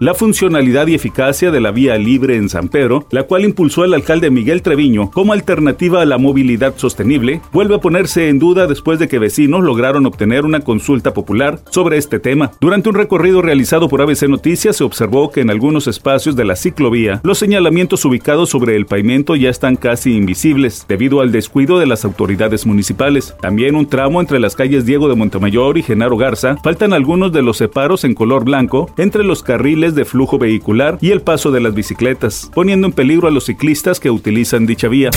la 0.00 0.14
funcionalidad 0.14 0.86
y 0.86 0.94
eficacia 0.94 1.50
de 1.50 1.60
la 1.60 1.72
vía 1.72 1.98
libre 1.98 2.36
en 2.36 2.48
San 2.48 2.68
Pedro, 2.68 3.06
la 3.10 3.24
cual 3.24 3.44
impulsó 3.44 3.84
el 3.84 3.92
alcalde 3.92 4.30
Miguel 4.30 4.62
Treviño 4.62 5.10
como 5.10 5.34
alternativa 5.34 6.00
a 6.00 6.06
la 6.06 6.16
movilidad 6.16 6.74
sostenible, 6.78 7.42
vuelve 7.52 7.74
a 7.74 7.80
ponerse 7.80 8.30
en 8.30 8.38
duda 8.38 8.66
después 8.66 8.98
de 8.98 9.08
que 9.08 9.18
vecinos 9.18 9.62
lograron 9.62 10.06
obtener 10.06 10.46
una 10.46 10.60
consulta 10.60 11.12
popular 11.12 11.60
sobre 11.70 11.98
este 11.98 12.18
tema. 12.18 12.52
Durante 12.62 12.88
un 12.88 12.94
recorrido 12.94 13.42
realizado 13.42 13.90
por 13.90 14.00
ABC 14.00 14.22
Noticias 14.22 14.78
se 14.78 14.84
observó 14.84 15.30
que 15.30 15.42
en 15.42 15.50
algunos 15.50 15.86
espacios 15.86 16.34
de 16.34 16.46
la 16.46 16.56
ciclovía 16.56 17.20
los 17.22 17.36
señalamientos 17.36 18.02
ubicados 18.06 18.48
sobre 18.48 18.76
el 18.76 18.86
pavimento 18.86 19.36
ya 19.36 19.50
están 19.50 19.76
casi 19.76 20.16
invisibles 20.16 20.86
debido 20.88 21.20
al 21.20 21.30
descuido 21.30 21.78
de 21.78 21.86
las 21.86 22.06
autoridades 22.06 22.64
municipales. 22.64 23.34
También 23.42 23.76
un 23.76 23.86
tramo 23.86 24.22
entre 24.22 24.40
las 24.40 24.56
calles 24.56 24.86
Diego 24.86 25.10
de 25.10 25.14
Montemayor 25.14 25.76
y 25.76 25.82
Genaro 25.82 26.16
Garza 26.16 26.56
faltan 26.64 26.94
algunos 26.94 27.32
de 27.32 27.42
los 27.42 27.58
separos 27.58 28.04
en 28.04 28.14
color 28.14 28.44
blanco 28.44 28.90
entre 28.96 29.24
los 29.24 29.42
carriles 29.42 29.89
de 29.94 30.04
flujo 30.04 30.38
vehicular 30.38 30.98
y 31.00 31.10
el 31.10 31.22
paso 31.22 31.50
de 31.50 31.60
las 31.60 31.74
bicicletas, 31.74 32.50
poniendo 32.54 32.86
en 32.86 32.92
peligro 32.92 33.28
a 33.28 33.30
los 33.30 33.46
ciclistas 33.46 34.00
que 34.00 34.10
utilizan 34.10 34.66
dicha 34.66 34.88
vía. 34.88 35.10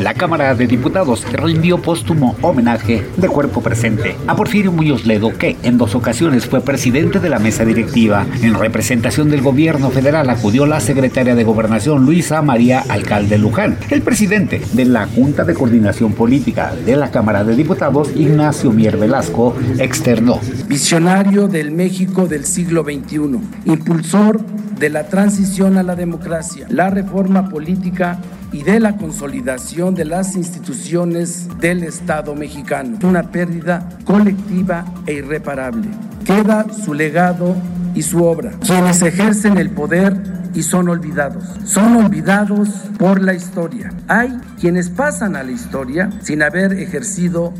La 0.00 0.14
Cámara 0.14 0.54
de 0.54 0.66
Diputados 0.66 1.24
rindió 1.32 1.78
póstumo 1.78 2.36
homenaje 2.40 3.04
de 3.16 3.28
cuerpo 3.28 3.62
presente 3.62 4.16
a 4.26 4.36
Porfirio 4.36 4.72
Muñoz 4.72 5.06
Ledo, 5.06 5.36
que 5.36 5.56
en 5.62 5.78
dos 5.78 5.94
ocasiones 5.94 6.46
fue 6.46 6.60
presidente 6.60 7.20
de 7.20 7.28
la 7.28 7.38
mesa 7.38 7.64
directiva. 7.64 8.26
En 8.42 8.54
representación 8.54 9.30
del 9.30 9.42
gobierno 9.42 9.90
federal 9.90 10.28
acudió 10.30 10.66
la 10.66 10.80
secretaria 10.80 11.34
de 11.34 11.44
Gobernación 11.44 12.04
Luisa 12.04 12.42
María 12.42 12.84
Alcalde 12.88 13.38
Luján. 13.38 13.78
El 13.90 14.02
presidente 14.02 14.62
de 14.72 14.84
la 14.84 15.06
Junta 15.06 15.44
de 15.44 15.54
Coordinación 15.54 16.12
Política 16.12 16.74
de 16.84 16.96
la 16.96 17.10
Cámara 17.10 17.44
de 17.44 17.56
Diputados, 17.56 18.10
Ignacio 18.14 18.72
Mier 18.72 18.96
Velasco, 18.96 19.54
externó. 19.78 20.40
Visionario 20.68 21.48
del 21.48 21.70
México 21.70 22.26
del 22.26 22.44
siglo 22.44 22.84
XXI, 22.84 23.38
impulsó 23.64 24.11
de 24.12 24.90
la 24.90 25.04
transición 25.04 25.78
a 25.78 25.82
la 25.82 25.96
democracia, 25.96 26.66
la 26.68 26.90
reforma 26.90 27.48
política 27.48 28.18
y 28.52 28.62
de 28.62 28.78
la 28.78 28.98
consolidación 28.98 29.94
de 29.94 30.04
las 30.04 30.36
instituciones 30.36 31.48
del 31.60 31.82
Estado 31.82 32.34
mexicano. 32.34 32.98
Una 33.04 33.22
pérdida 33.22 33.88
colectiva 34.04 34.84
e 35.06 35.14
irreparable. 35.14 35.88
Queda 36.26 36.66
su 36.70 36.92
legado 36.92 37.56
y 37.94 38.02
su 38.02 38.22
obra. 38.22 38.52
Quienes 38.60 39.00
ejercen 39.00 39.56
el 39.56 39.70
poder 39.70 40.14
y 40.52 40.62
son 40.62 40.90
olvidados. 40.90 41.44
Son 41.64 41.96
olvidados 41.96 42.68
por 42.98 43.22
la 43.22 43.32
historia. 43.32 43.94
Hay 44.08 44.36
quienes 44.60 44.90
pasan 44.90 45.36
a 45.36 45.42
la 45.42 45.52
historia 45.52 46.10
sin 46.20 46.42
haber 46.42 46.74
ejercido 46.74 47.54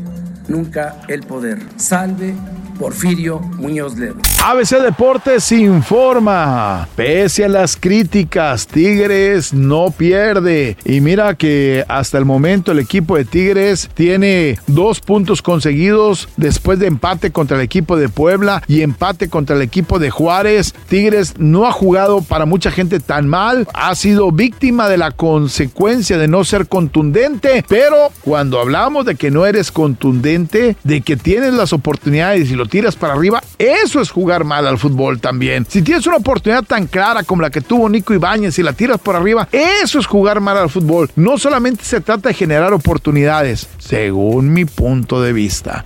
nunca 0.47 0.97
el 1.07 1.21
poder. 1.21 1.57
Salve 1.77 2.35
Porfirio 2.83 3.39
Muñoz 3.39 3.97
Ledo. 3.97 4.17
ABC 4.43 4.81
Deportes 4.81 5.49
informa. 5.53 6.85
Pese 6.97 7.45
a 7.45 7.47
las 7.47 7.77
críticas, 7.77 8.67
Tigres 8.67 9.53
no 9.53 9.89
pierde. 9.97 10.75
Y 10.83 10.99
mira 10.99 11.35
que 11.35 11.85
hasta 11.87 12.17
el 12.17 12.25
momento 12.25 12.73
el 12.73 12.79
equipo 12.79 13.15
de 13.15 13.23
Tigres 13.23 13.89
tiene 13.93 14.59
dos 14.67 14.99
puntos 14.99 15.41
conseguidos 15.41 16.27
después 16.35 16.77
de 16.77 16.87
empate 16.87 17.31
contra 17.31 17.55
el 17.55 17.63
equipo 17.63 17.95
de 17.95 18.09
Puebla 18.09 18.61
y 18.67 18.81
empate 18.81 19.29
contra 19.29 19.55
el 19.55 19.61
equipo 19.61 19.97
de 19.97 20.09
Juárez. 20.09 20.75
Tigres 20.89 21.35
no 21.37 21.65
ha 21.65 21.71
jugado 21.71 22.21
para 22.21 22.45
mucha 22.45 22.69
gente 22.69 22.99
tan 22.99 23.29
mal. 23.29 23.65
Ha 23.73 23.95
sido 23.95 24.33
víctima 24.33 24.89
de 24.89 24.97
la 24.97 25.11
consecuencia 25.11 26.17
de 26.17 26.27
no 26.27 26.43
ser 26.43 26.67
contundente. 26.67 27.63
Pero 27.69 28.11
cuando 28.25 28.59
hablamos 28.59 29.05
de 29.05 29.15
que 29.15 29.31
no 29.31 29.45
eres 29.45 29.71
contundente, 29.71 30.75
de 30.83 30.99
que 30.99 31.15
tienes 31.15 31.53
las 31.53 31.71
oportunidades 31.71 32.51
y 32.51 32.55
lo 32.55 32.72
tiras 32.73 32.95
para 32.95 33.13
arriba, 33.13 33.43
eso 33.59 34.01
es 34.01 34.09
jugar 34.09 34.45
mal 34.45 34.65
al 34.65 34.79
fútbol 34.79 35.19
también. 35.19 35.63
Si 35.69 35.83
tienes 35.83 36.07
una 36.07 36.17
oportunidad 36.17 36.63
tan 36.63 36.87
clara 36.87 37.21
como 37.21 37.43
la 37.43 37.51
que 37.51 37.61
tuvo 37.61 37.87
Nico 37.87 38.15
Ibáñez 38.15 38.57
y 38.57 38.63
la 38.63 38.73
tiras 38.73 38.97
por 38.97 39.15
arriba, 39.15 39.47
eso 39.51 39.99
es 39.99 40.07
jugar 40.07 40.41
mal 40.41 40.57
al 40.57 40.71
fútbol. 40.71 41.11
No 41.15 41.37
solamente 41.37 41.83
se 41.83 42.01
trata 42.01 42.29
de 42.29 42.33
generar 42.33 42.73
oportunidades, 42.73 43.69
según 43.77 44.53
mi 44.53 44.65
punto 44.65 45.21
de 45.21 45.33
vista. 45.33 45.85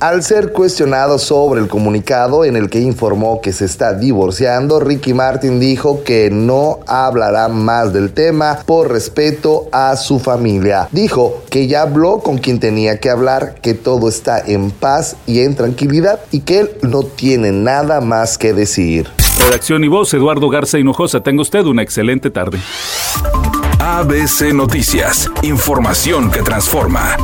Al 0.00 0.22
ser 0.22 0.52
cuestionado 0.52 1.18
sobre 1.18 1.60
el 1.60 1.68
comunicado 1.68 2.44
en 2.44 2.56
el 2.56 2.70
que 2.70 2.80
informó 2.80 3.40
que 3.40 3.52
se 3.52 3.66
está 3.66 3.92
divorciando, 3.92 4.80
Ricky 4.80 5.12
Martin 5.12 5.60
dijo 5.60 6.02
que 6.02 6.30
no 6.30 6.80
hablará 6.86 7.48
más 7.48 7.92
del 7.92 8.12
tema 8.12 8.58
por 8.64 8.90
respeto 8.90 9.68
a 9.70 9.96
su 9.96 10.18
familia. 10.18 10.88
Dijo 10.92 11.42
que 11.50 11.66
ya 11.66 11.82
habló 11.82 12.20
con 12.20 12.38
quien 12.38 12.58
tenía 12.58 13.00
que 13.00 13.10
hablar, 13.10 13.56
que 13.60 13.74
todo 13.74 14.08
está 14.08 14.40
en 14.40 14.70
paz 14.70 15.16
y 15.26 15.40
en 15.40 15.54
tranquilidad 15.54 16.20
y 16.30 16.40
que 16.40 16.60
él 16.60 16.70
no 16.82 17.02
tiene 17.02 17.52
nada 17.52 18.00
más 18.00 18.38
que 18.38 18.54
decir. 18.54 19.08
Redacción 19.44 19.84
y 19.84 19.88
voz, 19.88 20.14
Eduardo 20.14 20.48
Garza 20.48 20.78
Hinojosa. 20.78 21.20
Tenga 21.20 21.42
usted 21.42 21.64
una 21.64 21.82
excelente 21.82 22.30
tarde. 22.30 22.58
ABC 23.78 24.54
Noticias, 24.54 25.28
información 25.42 26.30
que 26.30 26.42
transforma. 26.42 27.16